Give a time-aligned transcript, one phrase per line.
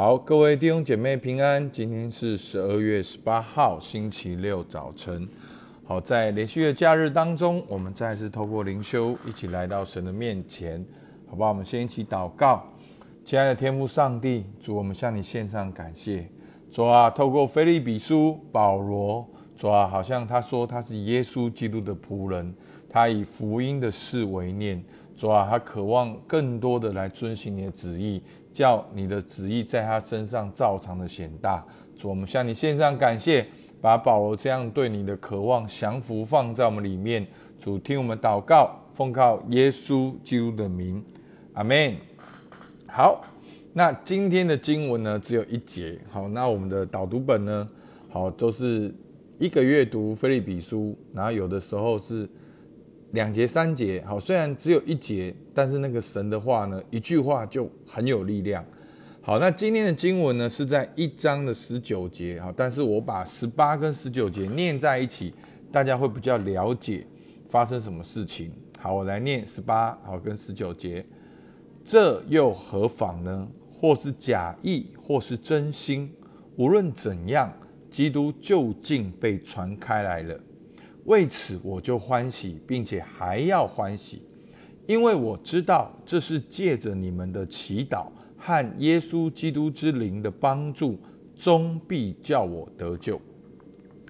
[0.00, 1.70] 好，各位弟兄姐妹平安。
[1.70, 5.28] 今天是十二月十八号，星期六早晨。
[5.84, 10.82] 好，在连续的假日当中，我们再次透过灵修，一起来到神的面前，
[11.28, 11.50] 好不好？
[11.50, 12.64] 我们先一起祷告。
[13.22, 16.26] 亲爱的天父上帝，主，我们向你献上感谢。
[16.70, 22.54] 主啊，透过菲利比书，保罗，主啊，好像他说他是耶稣基督的仆人，
[22.88, 24.82] 他以福音的事为念。
[25.14, 28.22] 主啊，他渴望更多的来遵行你的旨意。
[28.52, 31.64] 叫你的旨意在他身上照常的显大，
[31.96, 33.46] 主，我们向你献上感谢，
[33.80, 37.26] 把保罗这样对你的渴望降服放在我们里面。
[37.58, 41.04] 主，听我们祷告，奉靠耶稣基督的名，
[41.52, 41.94] 阿门。
[42.86, 43.22] 好，
[43.72, 45.98] 那今天的经文呢，只有一节。
[46.10, 47.68] 好，那我们的导读本呢，
[48.08, 48.94] 好，都是
[49.38, 52.28] 一个月读菲利比书，然后有的时候是。
[53.12, 58.64] 两节三节，好，虽然只有一节，但是那个神的话呢，一句话就很有力量。
[59.22, 65.34] 好，那今天的经文呢是在一章的十九节，好，但是我把十八跟十九节念在一起，
[65.72, 67.06] 大家会比较了解
[67.48, 68.50] 发生什么事情。
[68.78, 71.04] 好，我来念十八，好，跟十九节，
[71.84, 73.46] 这又何妨呢？
[73.70, 76.10] 或是假意，或是真心，
[76.56, 77.52] 无论怎样，
[77.90, 80.38] 基督就竟被传开来了。
[81.10, 84.22] 为此我就欢喜，并且还要欢喜，
[84.86, 88.06] 因为我知道这是借着你们的祈祷
[88.38, 90.96] 和耶稣基督之灵的帮助，
[91.34, 93.20] 终必叫我得救。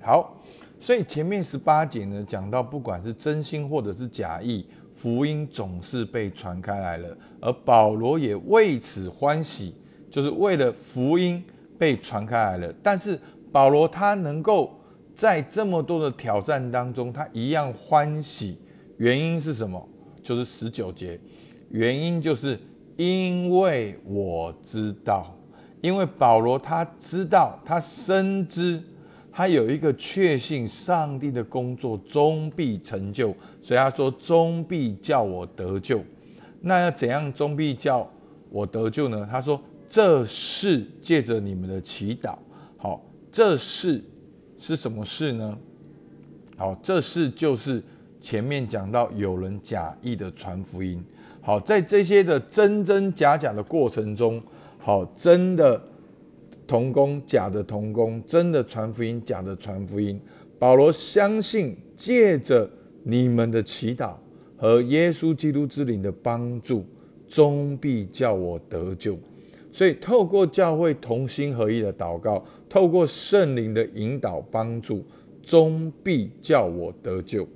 [0.00, 0.42] 好，
[0.80, 9.72] 所以前面十八节呢，讲到不管是真心或者是假意，福音总是被传开来了，而保罗也为此欢喜，
[10.10, 11.40] 就是为了福音
[11.78, 12.74] 被传开来了。
[12.82, 13.16] 但是
[13.52, 14.74] 保罗他能够。
[15.18, 18.56] 在这么多的挑战当中，他一样欢喜，
[18.98, 19.84] 原因是什么？
[20.22, 21.18] 就是十九节，
[21.70, 22.56] 原因就是
[22.96, 25.36] 因为我知道，
[25.80, 28.80] 因为保罗他知道，他深知，
[29.32, 36.00] 他有一个确信，上帝的工作终必成就，所以他说终必叫我得救。
[36.60, 38.08] 那要怎样终必叫
[38.50, 39.26] 我得救呢？
[39.28, 42.36] 他说这是借着你们的祈祷，
[42.76, 44.00] 好，这是。
[44.58, 45.56] 是什么事呢？
[46.56, 47.80] 好，这事就是
[48.20, 51.02] 前面讲到有人假意的传福音。
[51.40, 54.42] 好，在这些的真真假假的过程中，
[54.76, 55.80] 好，真的
[56.66, 60.20] 同工，假的同工，真的传福音，假的传福音。
[60.58, 62.68] 保罗相信，借着
[63.04, 64.14] 你们的祈祷
[64.56, 66.84] 和耶稣基督之灵的帮助，
[67.28, 69.16] 终必叫我得救。
[69.70, 75.04] 所以，透过教会同心合一的祷告，透过圣灵的引导帮助，
[75.42, 77.46] 终必叫我得救。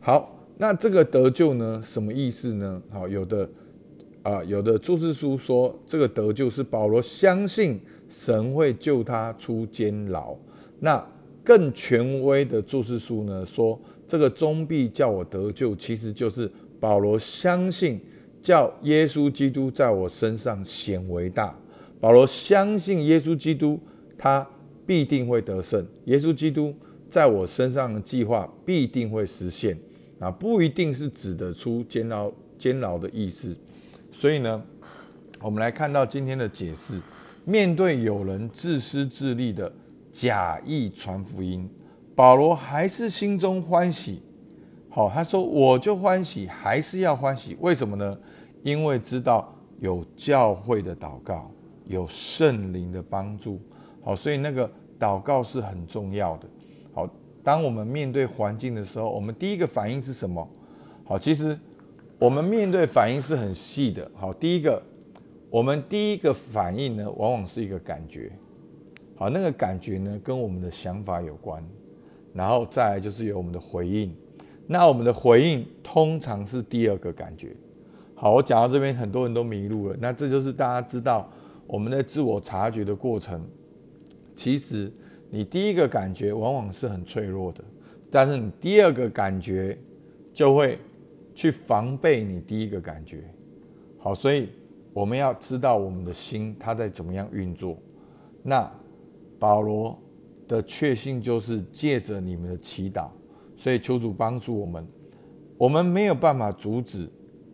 [0.00, 1.80] 好，那这个得救呢？
[1.84, 2.82] 什么意思呢？
[2.90, 3.48] 好，有的
[4.22, 10.36] 啊，有的注释书说，这个得救是保罗相信神会救他出监牢。
[10.80, 11.06] 那
[11.44, 16.50] 更权威的注释书呢，说这个终必叫我得救，其实就是
[16.80, 18.00] 保罗相信。
[18.42, 21.56] 叫耶稣基督在我身上显为大。
[22.00, 23.78] 保罗相信耶稣基督，
[24.18, 24.44] 他
[24.84, 25.86] 必定会得胜。
[26.06, 26.74] 耶稣基督
[27.08, 29.78] 在我身上的计划必定会实现。
[30.18, 33.56] 啊，不一定是指得出监牢监牢的意思。
[34.10, 34.62] 所以呢，
[35.40, 37.00] 我们来看到今天的解释：
[37.44, 39.72] 面对有人自私自利的
[40.12, 41.68] 假意传福音，
[42.14, 44.20] 保罗还是心中欢喜。
[44.94, 47.56] 好，他说我就欢喜，还是要欢喜。
[47.60, 48.18] 为什么呢？
[48.62, 51.50] 因为知道有教会的祷告，
[51.86, 53.58] 有圣灵的帮助，
[54.04, 54.70] 好，所以那个
[55.00, 56.46] 祷告是很重要的。
[56.92, 57.08] 好，
[57.42, 60.46] 当我们面对环境的时候，我们第一个反应是什么？
[61.04, 61.58] 好，其实
[62.18, 64.08] 我们面对反应是很细的。
[64.14, 64.82] 好，第一个，
[65.48, 68.30] 我们第一个反应呢，往往是一个感觉。
[69.16, 71.64] 好，那个感觉呢，跟我们的想法有关，
[72.34, 74.14] 然后再来就是有我们的回应。
[74.72, 77.54] 那我们的回应通常是第二个感觉。
[78.14, 79.96] 好，我讲到这边，很多人都迷路了。
[80.00, 81.30] 那这就是大家知道
[81.66, 83.46] 我们的自我察觉的过程。
[84.34, 84.90] 其实
[85.28, 87.62] 你第一个感觉往往是很脆弱的，
[88.10, 89.76] 但是你第二个感觉
[90.32, 90.78] 就会
[91.34, 93.24] 去防备你第一个感觉。
[93.98, 94.48] 好，所以
[94.94, 97.76] 我们要知道我们的心它在怎么样运作。
[98.42, 98.68] 那
[99.38, 99.98] 保罗
[100.48, 103.08] 的确信就是借着你们的祈祷，
[103.62, 104.84] 所以求主帮助我们。
[105.56, 107.08] 我们没有办法阻止。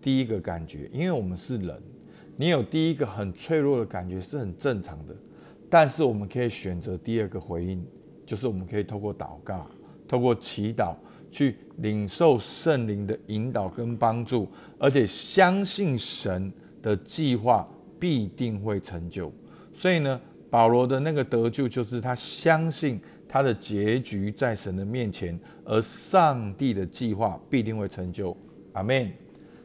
[0.00, 1.80] 第一个感觉，因为我们是人，
[2.36, 5.14] 你有第一个很脆弱的感觉是很正常的。
[5.70, 7.80] 但是我们可以选择第二个回应，
[8.26, 9.64] 就是我们可以透过祷告、
[10.08, 10.96] 透过祈祷
[11.30, 16.52] 去领受圣灵的引导跟帮助，而且相信神
[16.82, 17.64] 的计划
[18.00, 19.32] 必定会成就。
[19.72, 20.20] 所以呢，
[20.50, 23.00] 保罗的那个得救，就是他相信
[23.32, 28.36] 他的结局在神的面前，而上帝的计划必定会成就。
[28.74, 29.10] 阿门。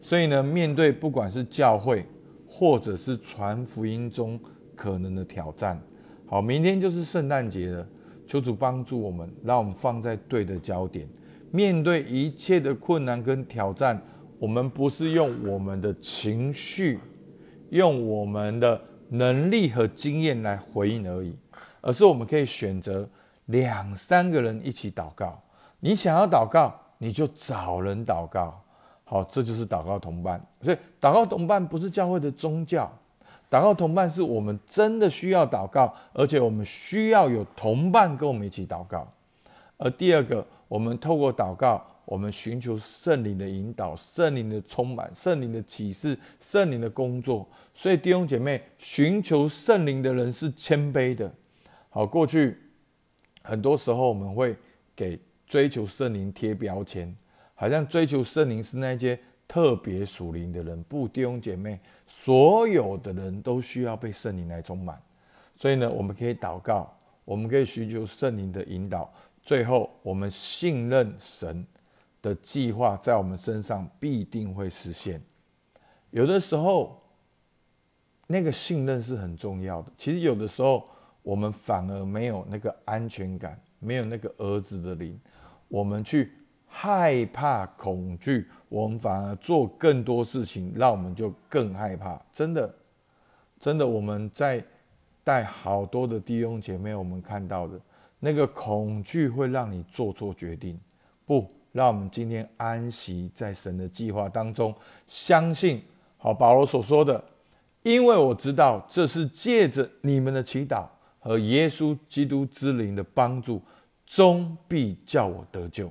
[0.00, 2.04] 所以呢，面对不管是教会，
[2.44, 4.36] 或者是传福音中
[4.74, 5.80] 可能的挑战，
[6.26, 7.86] 好，明天就是圣诞节了，
[8.26, 11.08] 求主帮助我们，让我们放在对的焦点，
[11.52, 14.02] 面对一切的困难跟挑战，
[14.40, 16.98] 我们不是用我们的情绪，
[17.70, 21.32] 用我们的能力和经验来回应而已，
[21.80, 23.08] 而是我们可以选择
[23.46, 25.40] 两三个人一起祷告。
[25.80, 28.62] 你想要祷告，你就找人祷告。
[29.04, 30.40] 好，这就是祷告同伴。
[30.60, 32.90] 所以，祷告同伴不是教会的宗教，
[33.50, 39.06] 祷告同伴是我们真的需要祷告，而且我们需要有同伴跟我们一起祷告。
[39.76, 47.46] 而第二个，我们透过祷告，我们寻求圣灵的引导、圣灵的充满、圣灵的启示、圣灵的工作。
[47.74, 51.30] 所以，弟兄姐妹，寻求圣灵的人是谦卑的。
[51.90, 52.56] 好，过去
[53.42, 54.56] 很多时候我们会
[54.94, 57.14] 给追求圣灵贴标签。
[57.54, 59.16] 好像追求圣灵是那些
[59.46, 65.00] 特别属灵的人，不，弟兄姐妹，所有的人都需要被圣灵来充满。
[65.54, 66.92] 所以呢，我们可以祷告，
[67.24, 69.12] 我们可以寻求圣灵的引导。
[69.42, 71.64] 最后，我们信任神
[72.20, 75.22] 的计划在我们身上必定会实现。
[76.10, 77.00] 有的时候，
[78.26, 79.92] 那个信任是很重要的。
[79.96, 80.88] 其实有的时候，
[81.22, 85.18] 我们反而没有那个安全感，没有那个儿子的灵，
[85.68, 86.32] 我们去。
[86.74, 92.18] 害怕、恐惧，我们反而做更多事情，让我们就更害怕。
[92.32, 92.74] 真的，
[93.60, 94.64] 真的，我们在
[95.22, 97.78] 带好多的弟兄姐妹，我们看到的
[98.18, 100.80] 那个恐惧会让你做错决定。
[101.26, 104.74] 不，让我们今天安息在神的计划当中，
[105.06, 105.82] 相信
[106.16, 107.22] 好保罗所说的，
[107.82, 110.86] 因为我知道这是借着你们的祈祷
[111.22, 113.62] 和耶稣基督之灵的帮助，
[114.04, 115.90] 终必叫我得救。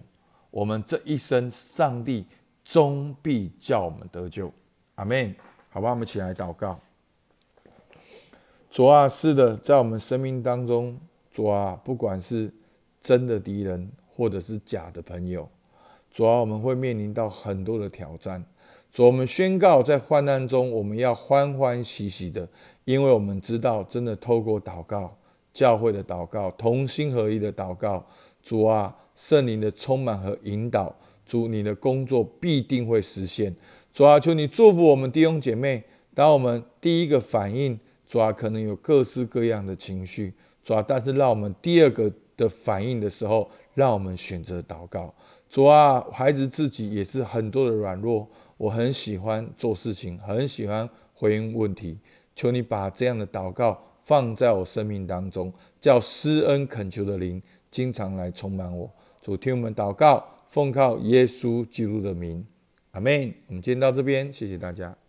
[0.50, 2.26] 我们这一生，上帝
[2.66, 4.52] 终必叫我们得救，
[4.96, 5.34] 阿门。
[5.70, 6.78] 好吧，我们起来祷告。
[8.70, 10.94] 主啊，是的，在我们生命当中，
[11.32, 12.54] 主啊，不管是
[13.00, 15.50] 真的敌人，或者是假的朋友，
[16.10, 18.44] 主啊，我们会面临到很多的挑战。
[18.90, 22.46] 主，我们宣告，在患难中，我们要欢欢喜喜的，
[22.84, 25.18] 因为我们知道，真的透过祷告，
[25.54, 28.06] 教会的祷告，同心合一的祷告，
[28.42, 28.96] 主啊。
[29.14, 30.96] 圣灵的充满和引导，
[31.26, 33.54] 主你的工作必定会实现。
[33.92, 35.84] 主啊，求你祝福我们弟兄姐妹。
[36.16, 40.34] 当我们第一个反应，主啊，可能有各式各样的情绪，
[40.64, 45.14] 主啊，但是让我们第二个的反应的时候，让我们选择祷告。
[45.48, 48.28] 主啊，孩子自己也是很多的软弱，
[48.58, 52.00] 我很喜欢做事情，很喜欢回应问题。
[52.34, 58.90] 求你把这样的祷告放在我生命当中，叫施恩恳求的灵经常来充满我。
[59.22, 62.46] 主听我们祷告，奉靠耶稣基督的名，
[62.92, 63.34] 阿门。
[63.48, 65.01] 我们今天到这边，谢谢大家。